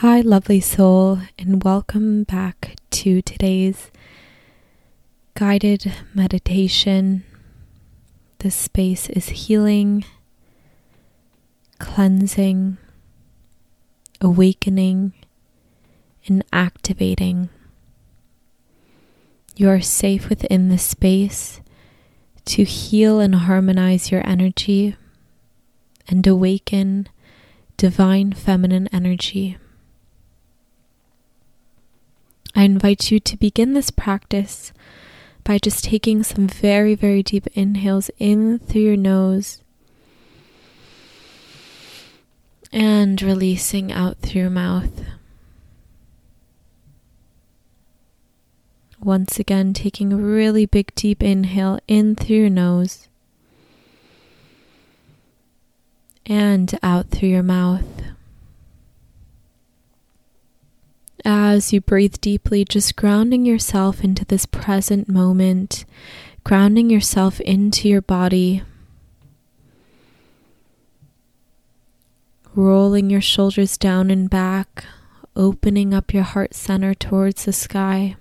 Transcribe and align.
Hi, 0.00 0.20
lovely 0.20 0.60
soul, 0.60 1.18
and 1.40 1.64
welcome 1.64 2.22
back 2.22 2.76
to 2.90 3.20
today's 3.20 3.90
guided 5.34 5.92
meditation. 6.14 7.24
This 8.38 8.54
space 8.54 9.10
is 9.10 9.30
healing, 9.30 10.04
cleansing, 11.80 12.78
awakening, 14.20 15.14
and 16.28 16.44
activating. 16.52 17.48
You 19.56 19.68
are 19.68 19.80
safe 19.80 20.28
within 20.28 20.68
this 20.68 20.84
space 20.84 21.60
to 22.44 22.62
heal 22.62 23.18
and 23.18 23.34
harmonize 23.34 24.12
your 24.12 24.24
energy 24.24 24.94
and 26.06 26.24
awaken 26.24 27.08
divine 27.76 28.32
feminine 28.32 28.86
energy. 28.92 29.56
I 32.58 32.62
invite 32.62 33.12
you 33.12 33.20
to 33.20 33.36
begin 33.36 33.74
this 33.74 33.92
practice 33.92 34.72
by 35.44 35.58
just 35.58 35.84
taking 35.84 36.24
some 36.24 36.48
very, 36.48 36.96
very 36.96 37.22
deep 37.22 37.46
inhales 37.54 38.10
in 38.18 38.58
through 38.58 38.80
your 38.80 38.96
nose 38.96 39.62
and 42.72 43.22
releasing 43.22 43.92
out 43.92 44.18
through 44.18 44.40
your 44.40 44.50
mouth. 44.50 45.04
Once 49.00 49.38
again, 49.38 49.72
taking 49.72 50.12
a 50.12 50.16
really 50.16 50.66
big, 50.66 50.92
deep 50.96 51.22
inhale 51.22 51.78
in 51.86 52.16
through 52.16 52.38
your 52.38 52.50
nose 52.50 53.06
and 56.26 56.76
out 56.82 57.08
through 57.10 57.28
your 57.28 57.44
mouth. 57.44 57.86
As 61.30 61.74
you 61.74 61.80
breathe 61.82 62.14
deeply, 62.22 62.64
just 62.64 62.96
grounding 62.96 63.44
yourself 63.44 64.02
into 64.02 64.24
this 64.24 64.46
present 64.46 65.10
moment, 65.10 65.84
grounding 66.42 66.88
yourself 66.88 67.38
into 67.40 67.86
your 67.86 68.00
body, 68.00 68.62
rolling 72.54 73.10
your 73.10 73.20
shoulders 73.20 73.76
down 73.76 74.10
and 74.10 74.30
back, 74.30 74.86
opening 75.36 75.92
up 75.92 76.14
your 76.14 76.22
heart 76.22 76.54
center 76.54 76.94
towards 76.94 77.44
the 77.44 77.52
sky. 77.52 78.16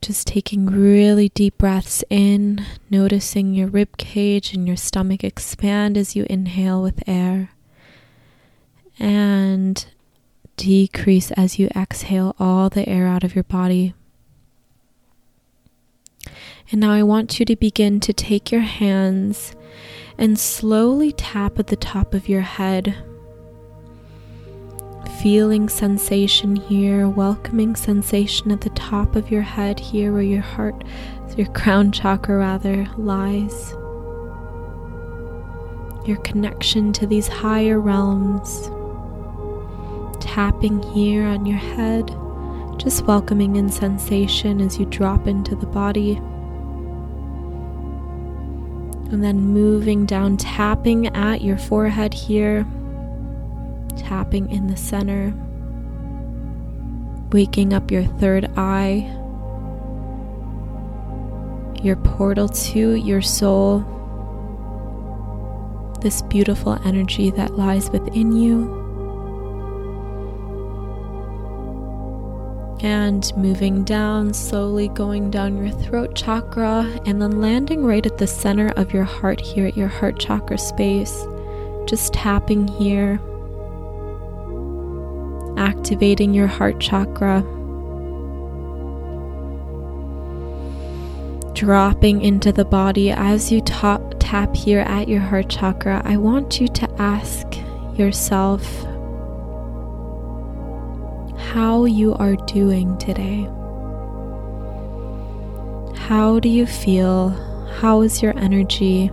Just 0.00 0.28
taking 0.28 0.64
really 0.64 1.28
deep 1.28 1.58
breaths 1.58 2.02
in, 2.08 2.64
noticing 2.88 3.52
your 3.52 3.68
rib 3.68 3.98
cage 3.98 4.54
and 4.54 4.66
your 4.66 4.78
stomach 4.78 5.22
expand 5.22 5.98
as 5.98 6.16
you 6.16 6.24
inhale 6.30 6.80
with 6.80 7.06
air 7.06 7.50
and 8.98 9.86
decrease 10.56 11.30
as 11.32 11.58
you 11.58 11.68
exhale 11.76 12.34
all 12.38 12.68
the 12.68 12.88
air 12.88 13.06
out 13.06 13.24
of 13.24 13.34
your 13.34 13.44
body. 13.44 13.94
And 16.70 16.80
now 16.80 16.92
I 16.92 17.02
want 17.02 17.38
you 17.38 17.46
to 17.46 17.56
begin 17.56 18.00
to 18.00 18.12
take 18.12 18.50
your 18.50 18.62
hands 18.62 19.54
and 20.18 20.38
slowly 20.38 21.12
tap 21.12 21.58
at 21.58 21.68
the 21.68 21.76
top 21.76 22.14
of 22.14 22.28
your 22.28 22.40
head. 22.40 22.96
Feeling 25.22 25.68
sensation 25.68 26.56
here, 26.56 27.08
welcoming 27.08 27.76
sensation 27.76 28.50
at 28.50 28.62
the 28.62 28.70
top 28.70 29.14
of 29.14 29.30
your 29.30 29.42
head 29.42 29.78
here 29.78 30.12
where 30.12 30.22
your 30.22 30.42
heart, 30.42 30.84
your 31.36 31.46
crown 31.52 31.92
chakra 31.92 32.38
rather, 32.38 32.86
lies. 32.96 33.72
Your 36.06 36.18
connection 36.22 36.92
to 36.94 37.06
these 37.06 37.28
higher 37.28 37.80
realms 37.80 38.70
tapping 40.36 40.82
here 40.92 41.24
on 41.24 41.46
your 41.46 41.56
head, 41.56 42.14
just 42.76 43.06
welcoming 43.06 43.56
in 43.56 43.70
sensation 43.70 44.60
as 44.60 44.78
you 44.78 44.84
drop 44.84 45.26
into 45.26 45.56
the 45.56 45.64
body. 45.64 46.16
And 49.10 49.24
then 49.24 49.38
moving 49.38 50.04
down, 50.04 50.36
tapping 50.36 51.06
at 51.16 51.40
your 51.40 51.56
forehead 51.56 52.12
here, 52.12 52.66
tapping 53.96 54.50
in 54.50 54.66
the 54.66 54.76
center, 54.76 55.32
waking 57.32 57.72
up 57.72 57.90
your 57.90 58.04
third 58.04 58.50
eye, 58.58 59.10
your 61.82 61.96
portal 61.96 62.50
to 62.50 62.94
your 62.94 63.22
soul, 63.22 63.78
this 66.02 66.20
beautiful 66.20 66.78
energy 66.84 67.30
that 67.30 67.56
lies 67.56 67.88
within 67.88 68.36
you. 68.36 68.85
And 72.80 73.32
moving 73.36 73.84
down, 73.84 74.34
slowly 74.34 74.88
going 74.88 75.30
down 75.30 75.56
your 75.56 75.70
throat 75.70 76.14
chakra, 76.14 76.82
and 77.06 77.20
then 77.20 77.40
landing 77.40 77.84
right 77.84 78.04
at 78.04 78.18
the 78.18 78.26
center 78.26 78.68
of 78.76 78.92
your 78.92 79.04
heart 79.04 79.40
here 79.40 79.66
at 79.66 79.76
your 79.76 79.88
heart 79.88 80.18
chakra 80.18 80.58
space. 80.58 81.26
Just 81.86 82.12
tapping 82.12 82.68
here, 82.68 83.18
activating 85.56 86.34
your 86.34 86.48
heart 86.48 86.78
chakra. 86.78 87.40
Dropping 91.54 92.20
into 92.20 92.52
the 92.52 92.66
body 92.66 93.10
as 93.10 93.50
you 93.50 93.62
ta- 93.62 94.02
tap 94.18 94.54
here 94.54 94.80
at 94.80 95.08
your 95.08 95.20
heart 95.20 95.48
chakra, 95.48 96.02
I 96.04 96.18
want 96.18 96.60
you 96.60 96.68
to 96.68 96.90
ask 97.00 97.46
yourself 97.96 98.62
how 101.56 101.86
you 101.86 102.12
are 102.16 102.36
doing 102.36 102.98
today. 102.98 103.44
How 105.96 106.38
do 106.38 106.50
you 106.50 106.66
feel? 106.66 107.30
How 107.80 108.02
is 108.02 108.20
your 108.20 108.36
energy? 108.38 109.10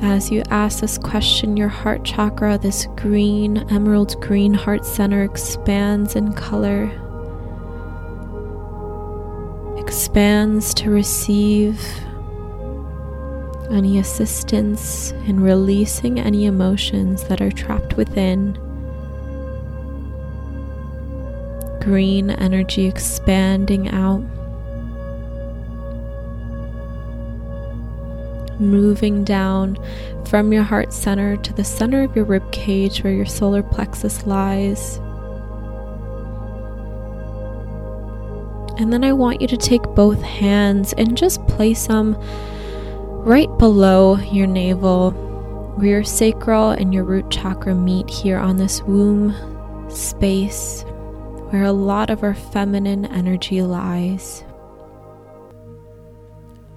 As 0.00 0.30
you 0.30 0.44
ask 0.50 0.78
this 0.78 0.96
question, 0.96 1.56
your 1.56 1.66
heart 1.66 2.04
chakra, 2.04 2.56
this 2.56 2.86
green, 2.94 3.68
emerald 3.68 4.20
green 4.20 4.54
heart 4.54 4.86
center, 4.86 5.24
expands 5.24 6.14
in 6.14 6.34
color, 6.34 6.84
expands 9.76 10.72
to 10.74 10.90
receive 10.90 12.05
any 13.76 13.98
assistance 13.98 15.12
in 15.26 15.38
releasing 15.38 16.18
any 16.18 16.46
emotions 16.46 17.24
that 17.24 17.40
are 17.40 17.52
trapped 17.52 17.94
within. 17.96 18.54
Green 21.80 22.30
energy 22.30 22.86
expanding 22.86 23.88
out, 23.90 24.22
moving 28.58 29.22
down 29.22 29.78
from 30.26 30.52
your 30.52 30.62
heart 30.62 30.92
center 30.92 31.36
to 31.36 31.52
the 31.52 31.62
center 31.62 32.02
of 32.02 32.16
your 32.16 32.24
rib 32.24 32.50
cage 32.50 33.04
where 33.04 33.12
your 33.12 33.26
solar 33.26 33.62
plexus 33.62 34.26
lies. 34.26 34.96
And 38.78 38.92
then 38.92 39.04
I 39.04 39.12
want 39.12 39.40
you 39.40 39.46
to 39.48 39.56
take 39.56 39.82
both 39.94 40.20
hands 40.20 40.92
and 40.94 41.16
just 41.16 41.46
place 41.46 41.86
them 41.86 42.16
right 43.26 43.58
below 43.58 44.16
your 44.18 44.46
navel, 44.46 45.10
where 45.74 45.88
your 45.88 46.04
sacral 46.04 46.70
and 46.70 46.94
your 46.94 47.02
root 47.02 47.28
chakra 47.28 47.74
meet 47.74 48.08
here 48.08 48.38
on 48.38 48.56
this 48.56 48.80
womb 48.82 49.34
space, 49.90 50.84
where 51.50 51.64
a 51.64 51.72
lot 51.72 52.08
of 52.08 52.22
our 52.22 52.36
feminine 52.36 53.04
energy 53.06 53.62
lies. 53.62 54.44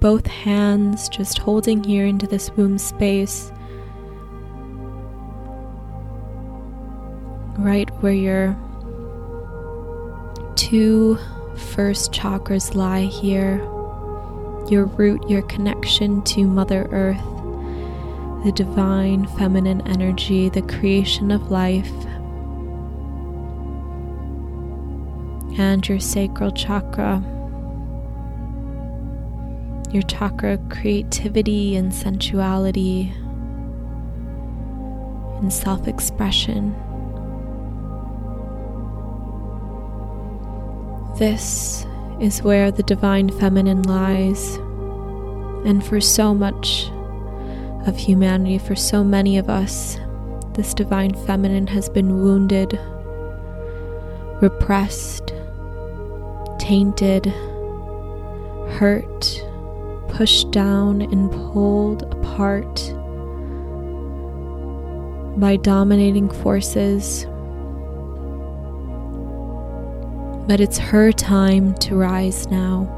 Both 0.00 0.26
hands 0.26 1.10
just 1.10 1.36
holding 1.36 1.84
here 1.84 2.06
into 2.06 2.26
this 2.26 2.50
womb 2.52 2.78
space, 2.78 3.52
right 7.58 7.90
where 8.02 8.14
your 8.14 8.56
two 10.54 11.18
first 11.74 12.10
chakras 12.10 12.74
lie 12.74 13.02
here 13.02 13.60
your 14.70 14.86
root, 14.86 15.28
your 15.28 15.42
connection 15.42 16.22
to 16.22 16.46
Mother 16.46 16.88
Earth, 16.90 17.22
the 18.44 18.52
divine 18.52 19.26
feminine 19.36 19.80
energy, 19.88 20.48
the 20.48 20.62
creation 20.62 21.30
of 21.30 21.50
life, 21.50 21.90
and 25.58 25.88
your 25.88 25.98
sacral 25.98 26.50
chakra, 26.52 27.22
your 29.90 30.02
chakra 30.02 30.58
creativity 30.70 31.74
and 31.74 31.92
sensuality 31.92 33.12
and 35.40 35.52
self 35.52 35.88
expression. 35.88 36.74
This 41.18 41.87
is 42.20 42.42
where 42.42 42.70
the 42.70 42.82
divine 42.82 43.28
feminine 43.28 43.82
lies, 43.82 44.56
And 45.64 45.84
for 45.84 46.00
so 46.00 46.34
much 46.34 46.90
of 47.86 47.96
humanity, 47.96 48.58
for 48.58 48.76
so 48.76 49.02
many 49.02 49.38
of 49.38 49.48
us, 49.48 49.98
this 50.54 50.74
divine 50.74 51.14
feminine 51.26 51.66
has 51.68 51.88
been 51.88 52.22
wounded, 52.22 52.78
repressed, 54.40 55.32
tainted, 56.58 57.26
hurt, 58.78 59.44
pushed 60.08 60.50
down, 60.50 61.02
and 61.02 61.30
pulled 61.30 62.02
apart 62.02 62.92
by 65.38 65.56
dominating 65.56 66.28
forces. 66.28 67.26
But 70.48 70.60
it's 70.60 70.78
her 70.78 71.12
time 71.12 71.74
to 71.74 71.94
rise 71.94 72.48
now. 72.48 72.94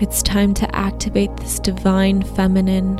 It's 0.00 0.20
time 0.20 0.52
to 0.54 0.74
activate 0.74 1.36
this 1.36 1.60
divine 1.60 2.22
feminine, 2.22 2.96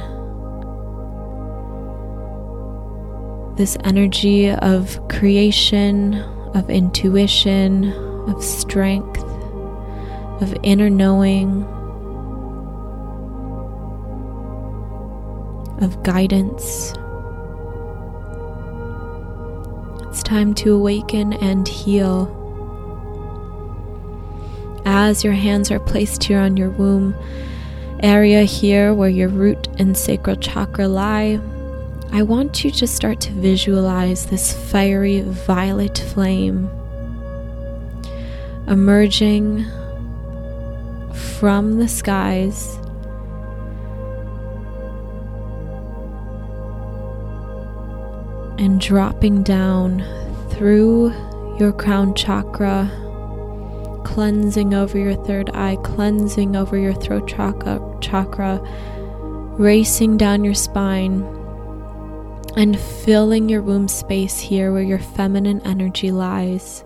this 3.56 3.76
energy 3.82 4.50
of 4.52 5.00
creation, 5.08 6.14
of 6.54 6.70
intuition, 6.70 7.92
of 8.28 8.40
strength, 8.44 9.24
of 10.40 10.56
inner 10.62 10.88
knowing, 10.88 11.64
of 15.80 16.00
guidance. 16.04 16.94
It's 20.12 20.22
time 20.22 20.52
to 20.56 20.74
awaken 20.74 21.32
and 21.32 21.66
heal. 21.66 22.28
As 24.84 25.24
your 25.24 25.32
hands 25.32 25.70
are 25.70 25.80
placed 25.80 26.24
here 26.24 26.38
on 26.38 26.58
your 26.58 26.68
womb 26.68 27.14
area, 28.00 28.42
here 28.42 28.92
where 28.92 29.08
your 29.08 29.30
root 29.30 29.68
and 29.78 29.96
sacral 29.96 30.36
chakra 30.36 30.86
lie, 30.86 31.40
I 32.12 32.24
want 32.24 32.62
you 32.62 32.70
to 32.72 32.86
start 32.86 33.22
to 33.22 33.32
visualize 33.32 34.26
this 34.26 34.52
fiery 34.52 35.22
violet 35.22 35.96
flame 35.96 36.68
emerging 38.68 39.64
from 41.40 41.78
the 41.78 41.88
skies 41.88 42.78
and 48.62 48.80
dropping 48.80 49.42
down 49.42 50.04
through 50.50 51.12
your 51.58 51.72
crown 51.72 52.14
chakra, 52.14 52.88
cleansing 54.04 54.72
over 54.72 54.96
your 54.96 55.16
third 55.24 55.50
eye, 55.50 55.76
cleansing 55.82 56.54
over 56.54 56.78
your 56.78 56.94
throat 56.94 57.26
chakra, 57.26 57.80
chakra 58.00 58.60
racing 59.58 60.16
down 60.16 60.44
your 60.44 60.54
spine 60.54 61.22
and 62.56 62.78
filling 62.78 63.48
your 63.48 63.62
womb 63.62 63.88
space 63.88 64.38
here 64.38 64.72
where 64.72 64.82
your 64.82 65.00
feminine 65.00 65.60
energy 65.64 66.12
lies. 66.12 66.84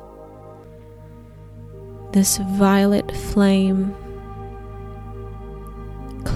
This 2.12 2.38
violet 2.38 3.14
flame 3.14 3.94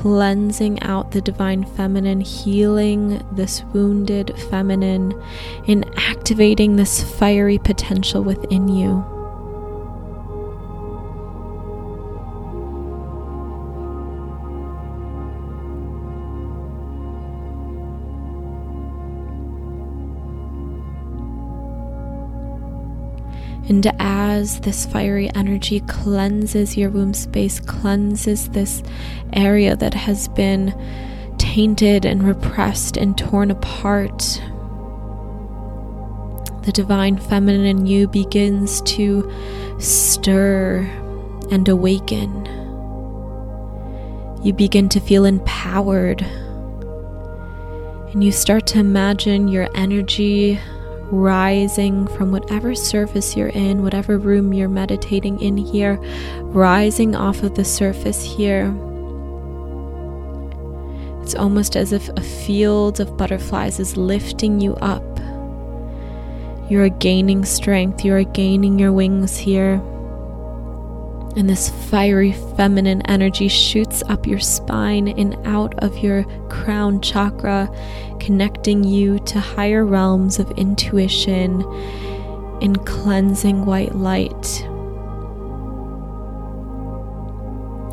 cleansing 0.01 0.81
out 0.83 1.11
the 1.11 1.21
divine 1.21 1.63
feminine, 1.63 2.23
healing 2.23 3.23
this 3.33 3.63
wounded 3.75 4.35
feminine, 4.49 5.13
and 5.69 5.85
activating 5.99 6.77
this 6.77 7.03
fiery 7.19 7.59
potential 7.59 8.25
within 8.25 8.67
you. 8.67 9.20
And 23.71 23.87
as 24.01 24.59
this 24.63 24.85
fiery 24.85 25.31
energy 25.37 25.79
cleanses 25.79 26.77
your 26.77 26.91
womb 26.91 27.15
space, 27.15 27.61
cleanses 27.61 28.49
this 28.49 28.83
area 29.33 29.77
that 29.77 29.95
has 29.95 30.27
been 30.27 30.75
tainted 31.39 32.05
and 32.05 32.25
repressed 32.25 32.97
and 32.97 33.17
torn 33.17 33.53
apart, 33.53 34.43
the 36.65 36.73
divine 36.73 37.17
feminine 37.17 37.65
in 37.65 37.87
you 37.87 38.09
begins 38.09 38.83
to 38.83 39.33
stir 39.79 40.81
and 41.53 41.69
awaken. 41.69 42.47
You 44.43 44.53
begin 44.53 44.89
to 44.89 44.99
feel 44.99 45.25
empowered. 45.25 46.23
And 48.13 48.25
you 48.25 48.33
start 48.33 48.67
to 48.67 48.81
imagine 48.81 49.47
your 49.47 49.69
energy 49.77 50.59
rising 51.11 52.07
from 52.09 52.33
whatever 52.33 52.75
surface 52.75 53.37
you're 53.37 53.49
in, 53.49 53.83
whatever 53.83 54.19
room 54.19 54.53
you're 54.53 54.69
meditating 54.69 55.41
in 55.41 55.57
here, 55.57 55.97
rising 56.43 57.15
off 57.15 57.43
of 57.43 57.55
the 57.55 57.65
surface 57.65 58.23
here. 58.23 58.75
It's 61.23 61.35
almost 61.35 61.77
as 61.77 61.93
if 61.93 62.09
a 62.11 62.21
field 62.21 63.01
of 63.01 63.17
butterflies 63.17 63.79
is 63.79 63.97
lifting 63.97 64.61
you 64.61 64.75
up. 64.77 65.05
You 66.71 66.81
are 66.81 66.89
gaining 66.89 67.45
strength, 67.45 68.05
you 68.05 68.15
are 68.15 68.25
gaining 68.25 68.79
your 68.79 68.93
wings 68.93 69.37
here. 69.37 69.81
And 71.37 71.49
this 71.49 71.71
fiery 71.71 72.33
feminine 72.57 73.03
energy 73.03 73.49
shoots 73.49 74.03
up 74.09 74.27
your 74.27 74.41
spine 74.41 75.09
and 75.09 75.37
out 75.47 75.79
of 75.83 75.99
your 75.99 76.25
crown 76.49 77.01
chakra, 77.01 77.71
connecting 78.19 78.83
you 78.83 79.21
to 79.21 79.39
higher 79.39 79.87
realms 79.87 80.39
of 80.39 80.51
intuition 80.53 81.63
and 82.61 82.85
cleansing 82.85 83.65
white 83.65 83.95
light. 83.95 84.67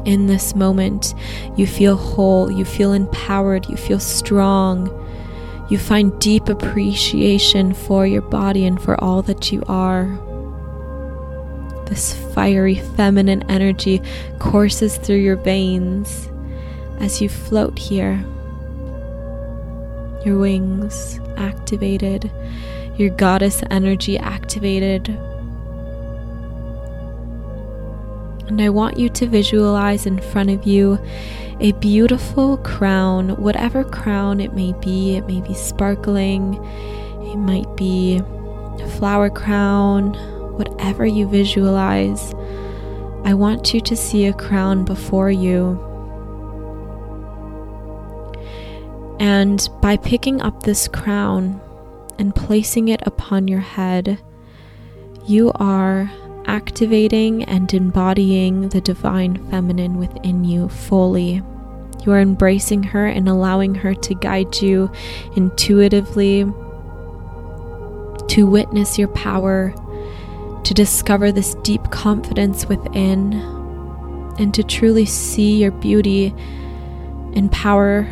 In 0.06 0.28
this 0.28 0.56
moment, 0.56 1.14
you 1.56 1.68
feel 1.68 1.96
whole, 1.96 2.50
you 2.50 2.66
feel 2.66 2.94
empowered, 2.94 3.68
you 3.70 3.76
feel 3.76 4.00
strong. 4.00 4.90
You 5.70 5.78
find 5.78 6.18
deep 6.22 6.48
appreciation 6.48 7.74
for 7.74 8.08
your 8.08 8.22
body 8.22 8.66
and 8.66 8.82
for 8.82 9.02
all 9.04 9.22
that 9.24 9.52
you 9.52 9.64
are. 9.68 10.18
This 11.90 12.14
fiery 12.34 12.76
feminine 12.76 13.44
energy 13.50 14.02
courses 14.40 14.98
through 14.98 15.18
your 15.18 15.38
veins 15.38 16.30
as 17.00 17.22
you 17.22 17.30
float 17.30 17.80
here. 17.80 18.24
Your 20.26 20.38
wings 20.38 21.20
activated, 21.38 22.30
your 22.98 23.10
goddess 23.10 23.64
energy 23.70 24.18
activated. 24.18 25.08
And 28.48 28.62
I 28.62 28.70
want 28.70 28.98
you 28.98 29.10
to 29.10 29.28
visualize 29.28 30.06
in 30.06 30.20
front 30.20 30.50
of 30.50 30.66
you 30.66 31.00
a 31.60 31.72
beautiful 31.74 32.58
crown, 32.58 33.30
whatever 33.42 33.84
crown 33.84 34.40
it 34.42 34.54
may 34.54 34.74
be. 34.74 35.16
It 35.16 35.26
may 35.28 35.42
be 35.42 35.54
sparkling, 35.54 36.56
it 37.24 37.38
might 37.38 37.76
be 37.76 38.22
a 38.80 38.88
flower 38.98 39.30
crown, 39.30 40.16
whatever 40.58 41.06
you 41.06 41.28
visualize, 41.28 42.34
I 43.24 43.34
want 43.34 43.74
you 43.74 43.82
to 43.82 43.96
see 43.96 44.26
a 44.26 44.34
crown 44.34 44.86
before 44.86 45.32
you. 45.32 45.84
And 49.20 49.68
by 49.82 49.98
picking 49.98 50.42
up 50.42 50.64
this 50.64 50.88
crown 50.88 51.60
and 52.20 52.36
placing 52.36 52.88
it 52.88 53.02
upon 53.06 53.48
your 53.48 53.60
head, 53.60 54.20
you 55.26 55.52
are 55.56 56.10
activating 56.46 57.44
and 57.44 57.74
embodying 57.74 58.70
the 58.70 58.80
divine 58.80 59.50
feminine 59.50 59.98
within 59.98 60.44
you 60.44 60.70
fully. 60.70 61.42
You 62.06 62.12
are 62.14 62.22
embracing 62.22 62.84
her 62.84 63.06
and 63.06 63.28
allowing 63.28 63.76
her 63.76 63.94
to 63.94 64.14
guide 64.16 64.62
you 64.62 64.90
intuitively, 65.36 66.46
to 68.30 68.48
witness 68.48 68.98
your 68.98 69.10
power 69.10 69.74
to 70.68 70.74
discover 70.74 71.32
this 71.32 71.56
deep 71.64 71.82
confidence 71.92 72.66
within, 72.66 73.32
and 74.38 74.54
to 74.54 74.62
truly 74.62 75.06
see 75.06 75.62
your 75.62 75.72
beauty 75.72 76.34
and 77.38 77.50
power 77.54 78.06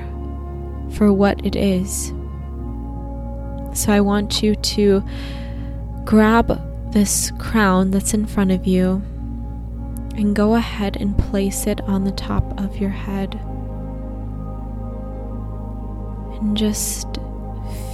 for 0.92 1.12
what 1.12 1.46
it 1.46 1.58
is. 1.58 2.14
So 3.74 3.92
I 3.92 4.00
want 4.00 4.42
you 4.42 4.56
to 4.56 5.04
grab 6.06 6.94
this 6.94 7.30
crown 7.40 7.92
that's 7.92 8.14
in 8.14 8.26
front 8.26 8.52
of 8.52 8.66
you 8.66 9.04
and 10.16 10.34
go 10.34 10.56
ahead 10.56 10.96
and 10.96 11.18
place 11.18 11.68
it 11.68 11.82
on 11.82 12.06
the 12.06 12.12
top 12.14 12.58
of 12.58 12.78
your 12.78 12.90
head. 12.90 13.36
And 16.40 16.56
just 16.56 17.20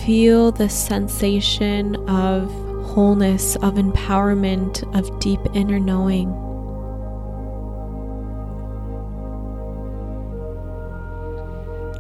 feel 0.05 0.51
the 0.51 0.69
sensation 0.69 1.95
of 2.07 2.70
wholeness, 2.91 3.55
of 3.57 3.75
empowerment, 3.75 4.83
of 4.93 5.17
deep 5.19 5.39
inner 5.53 5.79
knowing. 5.79 6.29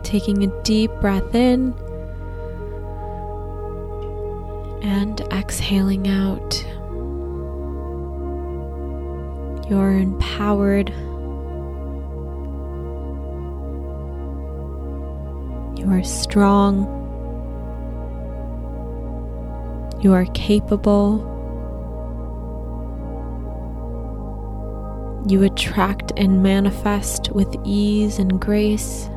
Taking 0.03 0.43
a 0.43 0.63
deep 0.63 0.91
breath 0.99 1.33
in 1.33 1.73
and 4.83 5.21
exhaling 5.31 6.09
out. 6.09 6.65
You're 9.69 9.97
empowered. 9.97 10.89
You 15.79 15.89
are 15.89 16.03
strong. 16.03 17.00
You 20.01 20.13
are 20.13 20.25
capable. 20.33 21.27
You 25.27 25.43
attract 25.43 26.11
and 26.17 26.41
manifest 26.41 27.31
with 27.31 27.55
ease 27.63 28.17
and 28.17 28.41
grace. 28.41 29.07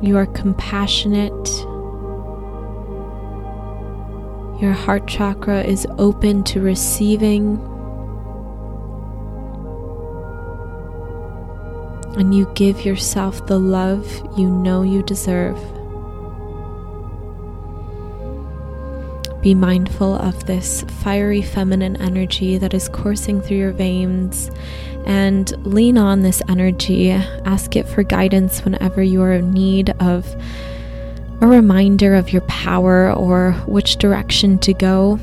You 0.00 0.16
are 0.16 0.24
compassionate. 0.24 1.48
Your 4.62 4.72
heart 4.72 5.06
chakra 5.06 5.62
is 5.62 5.86
open 5.98 6.42
to 6.44 6.62
receiving. 6.62 7.58
And 12.16 12.34
you 12.34 12.50
give 12.54 12.86
yourself 12.86 13.46
the 13.46 13.58
love 13.58 14.06
you 14.38 14.48
know 14.48 14.80
you 14.80 15.02
deserve. 15.02 15.77
Be 19.48 19.54
mindful 19.54 20.14
of 20.14 20.44
this 20.44 20.82
fiery 21.02 21.40
feminine 21.40 21.96
energy 22.02 22.58
that 22.58 22.74
is 22.74 22.86
coursing 22.90 23.40
through 23.40 23.56
your 23.56 23.72
veins 23.72 24.50
and 25.06 25.50
lean 25.64 25.96
on 25.96 26.20
this 26.20 26.42
energy. 26.50 27.12
Ask 27.12 27.74
it 27.74 27.88
for 27.88 28.02
guidance 28.02 28.62
whenever 28.62 29.02
you 29.02 29.22
are 29.22 29.32
in 29.32 29.50
need 29.52 29.88
of 30.00 30.26
a 31.40 31.46
reminder 31.46 32.14
of 32.14 32.30
your 32.30 32.42
power 32.42 33.10
or 33.10 33.52
which 33.66 33.96
direction 33.96 34.58
to 34.58 34.74
go. 34.74 35.18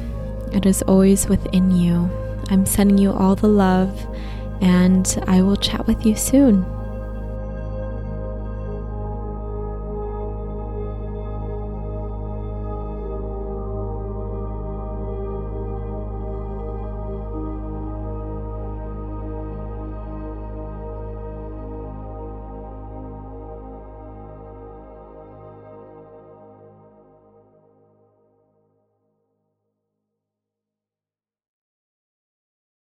It 0.52 0.66
is 0.66 0.82
always 0.82 1.28
within 1.28 1.70
you. 1.70 2.10
I'm 2.50 2.66
sending 2.66 2.98
you 2.98 3.12
all 3.12 3.36
the 3.36 3.48
love, 3.48 4.08
and 4.60 5.24
I 5.28 5.44
will 5.44 5.56
chat 5.56 5.86
with 5.86 6.04
you 6.04 6.16
soon. 6.16 6.66